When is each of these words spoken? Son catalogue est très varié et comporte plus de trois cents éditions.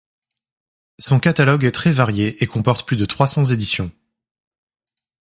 Son 0.97 1.19
catalogue 1.19 1.63
est 1.63 1.71
très 1.71 1.91
varié 1.91 2.41
et 2.43 2.47
comporte 2.47 2.87
plus 2.87 2.97
de 2.97 3.05
trois 3.05 3.27
cents 3.27 3.45
éditions. 3.45 3.91